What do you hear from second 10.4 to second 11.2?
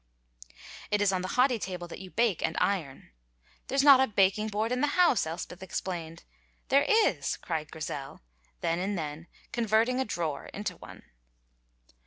into one.